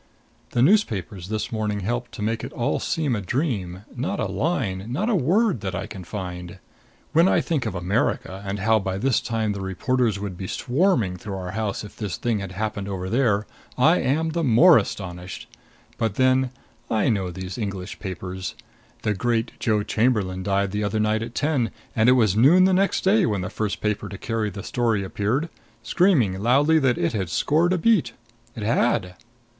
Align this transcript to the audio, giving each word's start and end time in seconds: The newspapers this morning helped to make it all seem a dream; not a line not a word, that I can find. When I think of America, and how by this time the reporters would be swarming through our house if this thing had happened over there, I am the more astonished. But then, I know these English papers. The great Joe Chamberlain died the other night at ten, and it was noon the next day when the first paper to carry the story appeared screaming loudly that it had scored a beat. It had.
The 0.53 0.63
newspapers 0.63 1.27
this 1.29 1.51
morning 1.51 1.81
helped 1.81 2.11
to 2.13 2.23
make 2.23 2.43
it 2.43 2.51
all 2.53 2.79
seem 2.79 3.15
a 3.15 3.21
dream; 3.21 3.83
not 3.95 4.19
a 4.19 4.25
line 4.25 4.87
not 4.91 5.11
a 5.11 5.15
word, 5.15 5.61
that 5.61 5.75
I 5.75 5.85
can 5.85 6.03
find. 6.03 6.57
When 7.13 7.27
I 7.27 7.39
think 7.39 7.67
of 7.67 7.75
America, 7.75 8.41
and 8.43 8.57
how 8.57 8.79
by 8.79 8.97
this 8.97 9.21
time 9.21 9.51
the 9.51 9.61
reporters 9.61 10.19
would 10.19 10.37
be 10.39 10.47
swarming 10.47 11.17
through 11.17 11.35
our 11.35 11.51
house 11.51 11.83
if 11.83 11.95
this 11.95 12.17
thing 12.17 12.39
had 12.39 12.53
happened 12.53 12.87
over 12.89 13.11
there, 13.11 13.45
I 13.77 13.99
am 13.99 14.29
the 14.31 14.43
more 14.43 14.79
astonished. 14.79 15.45
But 15.99 16.15
then, 16.15 16.49
I 16.89 17.07
know 17.07 17.29
these 17.29 17.59
English 17.59 17.99
papers. 17.99 18.55
The 19.03 19.13
great 19.13 19.51
Joe 19.59 19.83
Chamberlain 19.83 20.41
died 20.41 20.71
the 20.71 20.83
other 20.83 20.99
night 20.99 21.21
at 21.21 21.35
ten, 21.35 21.69
and 21.95 22.09
it 22.09 22.13
was 22.13 22.35
noon 22.35 22.63
the 22.63 22.73
next 22.73 23.03
day 23.03 23.27
when 23.27 23.41
the 23.41 23.51
first 23.51 23.81
paper 23.81 24.09
to 24.09 24.17
carry 24.17 24.49
the 24.49 24.63
story 24.63 25.03
appeared 25.03 25.47
screaming 25.83 26.41
loudly 26.41 26.79
that 26.79 26.97
it 26.97 27.13
had 27.13 27.29
scored 27.29 27.71
a 27.71 27.77
beat. 27.77 28.13
It 28.55 28.63
had. 28.63 29.13